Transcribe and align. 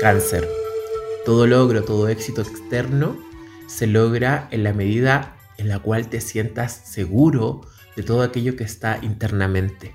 Cáncer. 0.00 0.48
Todo 1.24 1.46
logro, 1.46 1.82
todo 1.82 2.08
éxito 2.08 2.42
externo 2.42 3.16
se 3.66 3.86
logra 3.86 4.48
en 4.50 4.62
la 4.62 4.72
medida 4.72 5.36
en 5.56 5.68
la 5.68 5.78
cual 5.78 6.08
te 6.08 6.20
sientas 6.20 6.72
seguro 6.84 7.62
de 7.96 8.02
todo 8.02 8.22
aquello 8.22 8.54
que 8.56 8.64
está 8.64 8.98
internamente. 9.02 9.94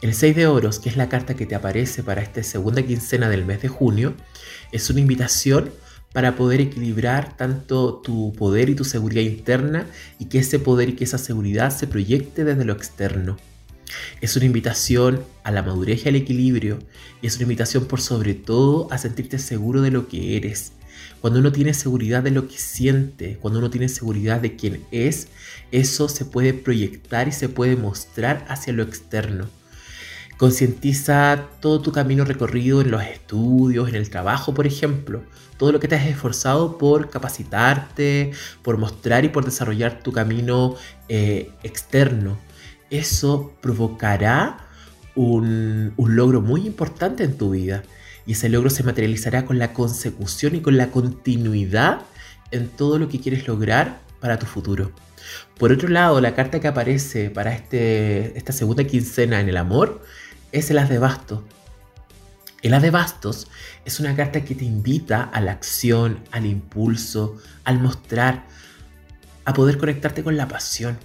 El 0.00 0.14
6 0.14 0.36
de 0.36 0.46
oros, 0.46 0.78
que 0.78 0.88
es 0.88 0.96
la 0.96 1.08
carta 1.08 1.34
que 1.34 1.46
te 1.46 1.54
aparece 1.54 2.02
para 2.02 2.22
esta 2.22 2.42
segunda 2.42 2.82
quincena 2.82 3.28
del 3.28 3.44
mes 3.44 3.60
de 3.62 3.68
junio, 3.68 4.14
es 4.70 4.88
una 4.90 5.00
invitación 5.00 5.70
para 6.14 6.36
poder 6.36 6.60
equilibrar 6.60 7.36
tanto 7.36 7.96
tu 7.96 8.32
poder 8.34 8.70
y 8.70 8.76
tu 8.76 8.84
seguridad 8.84 9.22
interna 9.22 9.86
y 10.20 10.26
que 10.26 10.38
ese 10.38 10.60
poder 10.60 10.90
y 10.90 10.92
que 10.94 11.02
esa 11.02 11.18
seguridad 11.18 11.76
se 11.76 11.88
proyecte 11.88 12.44
desde 12.44 12.64
lo 12.64 12.72
externo. 12.72 13.36
Es 14.20 14.36
una 14.36 14.46
invitación 14.46 15.24
a 15.42 15.50
la 15.50 15.64
madurez 15.64 16.06
y 16.06 16.08
al 16.08 16.14
equilibrio 16.14 16.78
y 17.20 17.26
es 17.26 17.34
una 17.34 17.42
invitación 17.42 17.86
por 17.86 18.00
sobre 18.00 18.34
todo 18.34 18.86
a 18.92 18.98
sentirte 18.98 19.40
seguro 19.40 19.82
de 19.82 19.90
lo 19.90 20.06
que 20.06 20.36
eres. 20.36 20.72
Cuando 21.20 21.40
uno 21.40 21.50
tiene 21.50 21.74
seguridad 21.74 22.22
de 22.22 22.30
lo 22.30 22.46
que 22.46 22.58
siente, 22.58 23.36
cuando 23.40 23.58
uno 23.58 23.70
tiene 23.70 23.88
seguridad 23.88 24.40
de 24.40 24.54
quién 24.54 24.84
es, 24.92 25.26
eso 25.72 26.08
se 26.08 26.24
puede 26.24 26.54
proyectar 26.54 27.26
y 27.26 27.32
se 27.32 27.48
puede 27.48 27.74
mostrar 27.74 28.46
hacia 28.48 28.72
lo 28.72 28.84
externo. 28.84 29.48
Concientiza 30.36 31.48
todo 31.60 31.80
tu 31.80 31.92
camino 31.92 32.24
recorrido 32.24 32.80
en 32.80 32.90
los 32.90 33.02
estudios, 33.02 33.88
en 33.88 33.94
el 33.94 34.10
trabajo, 34.10 34.52
por 34.52 34.66
ejemplo. 34.66 35.22
Todo 35.58 35.70
lo 35.70 35.78
que 35.78 35.86
te 35.86 35.94
has 35.94 36.06
esforzado 36.06 36.76
por 36.76 37.08
capacitarte, 37.08 38.32
por 38.62 38.76
mostrar 38.76 39.24
y 39.24 39.28
por 39.28 39.44
desarrollar 39.44 40.02
tu 40.02 40.10
camino 40.10 40.74
eh, 41.08 41.52
externo. 41.62 42.36
Eso 42.90 43.52
provocará 43.60 44.58
un, 45.14 45.92
un 45.96 46.16
logro 46.16 46.40
muy 46.40 46.66
importante 46.66 47.22
en 47.22 47.38
tu 47.38 47.50
vida. 47.50 47.84
Y 48.26 48.32
ese 48.32 48.48
logro 48.48 48.70
se 48.70 48.82
materializará 48.82 49.44
con 49.44 49.58
la 49.58 49.72
consecución 49.72 50.56
y 50.56 50.60
con 50.60 50.76
la 50.76 50.90
continuidad 50.90 52.00
en 52.50 52.68
todo 52.68 52.98
lo 52.98 53.08
que 53.08 53.20
quieres 53.20 53.46
lograr 53.46 54.00
para 54.20 54.38
tu 54.38 54.46
futuro. 54.46 54.90
Por 55.58 55.72
otro 55.72 55.88
lado, 55.88 56.20
la 56.20 56.34
carta 56.34 56.60
que 56.60 56.68
aparece 56.68 57.30
para 57.30 57.54
este, 57.54 58.36
esta 58.36 58.52
segunda 58.52 58.84
quincena 58.84 59.40
en 59.40 59.48
el 59.48 59.56
amor 59.56 60.02
es 60.54 60.70
el 60.70 60.78
as 60.78 60.88
de 60.88 60.98
bastos. 60.98 61.40
El 62.62 62.74
as 62.74 62.82
de 62.82 62.90
bastos 62.90 63.48
es 63.84 63.98
una 63.98 64.14
carta 64.14 64.44
que 64.44 64.54
te 64.54 64.64
invita 64.64 65.24
a 65.24 65.40
la 65.40 65.50
acción, 65.50 66.20
al 66.30 66.46
impulso, 66.46 67.36
al 67.64 67.80
mostrar, 67.80 68.46
a 69.44 69.52
poder 69.52 69.78
conectarte 69.78 70.22
con 70.22 70.36
la 70.36 70.46
pasión. 70.46 70.96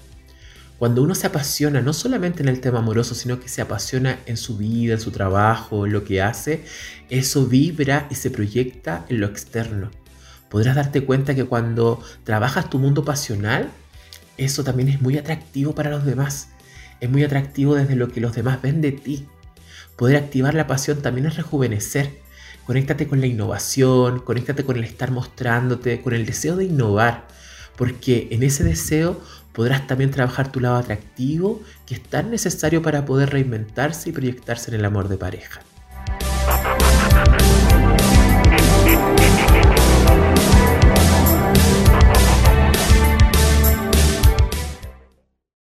Cuando 0.78 1.02
uno 1.02 1.16
se 1.16 1.28
apasiona 1.28 1.82
no 1.82 1.94
solamente 1.94 2.44
en 2.44 2.48
el 2.48 2.62
tema 2.62 2.80
amoroso, 2.80 3.16
sino 3.16 3.40
que 3.40 3.50
se 3.50 3.62
apasiona 3.62 4.20
en 4.28 4.38
su 4.38 4.56
vida, 4.56 4.94
en 4.94 5.02
su 5.02 5.10
trabajo, 5.10 5.88
en 5.88 5.94
lo 5.94 6.06
que 6.06 6.22
hace, 6.22 6.64
eso 7.10 7.48
vibra 7.48 8.08
y 8.12 8.16
se 8.16 8.30
proyecta 8.30 9.06
en 9.10 9.20
lo 9.20 9.26
externo. 9.26 9.90
Podrás 10.48 10.76
darte 10.76 11.04
cuenta 11.04 11.34
que 11.34 11.46
cuando 11.46 12.02
trabajas 12.24 12.70
tu 12.70 12.78
mundo 12.78 13.04
pasional, 13.04 13.70
eso 14.38 14.64
también 14.64 14.90
es 14.90 15.02
muy 15.02 15.18
atractivo 15.18 15.74
para 15.74 15.90
los 15.90 16.06
demás. 16.06 16.50
Es 17.02 17.10
muy 17.10 17.24
atractivo 17.24 17.74
desde 17.74 17.96
lo 17.96 18.10
que 18.10 18.22
los 18.22 18.36
demás 18.36 18.62
ven 18.62 18.80
de 18.80 18.92
ti. 18.92 19.28
Poder 20.00 20.16
activar 20.16 20.54
la 20.54 20.66
pasión 20.66 21.02
también 21.02 21.28
es 21.28 21.36
rejuvenecer. 21.36 22.22
Conéctate 22.66 23.06
con 23.06 23.20
la 23.20 23.28
innovación, 23.28 24.20
conéctate 24.22 24.64
con 24.64 24.78
el 24.78 24.86
estar 24.86 25.12
mostrándote, 25.12 26.02
con 26.02 26.14
el 26.14 26.26
deseo 26.26 26.56
de 26.56 26.64
innovar, 26.64 27.28
porque 27.76 28.30
en 28.32 28.44
ese 28.44 28.64
deseo 28.64 29.22
podrás 29.52 29.88
también 29.88 30.10
trabajar 30.10 30.54
tu 30.54 30.62
lado 30.62 30.78
atractivo 30.78 31.62
que 31.86 31.96
es 31.96 32.02
tan 32.02 32.32
necesario 32.32 32.82
para 32.82 33.04
poder 33.04 33.32
reinventarse 33.32 34.08
y 34.10 34.14
proyectarse 34.14 34.72
en 34.72 34.80
el 34.80 34.86
amor 34.86 35.10
de 35.10 35.18
pareja. 35.18 35.60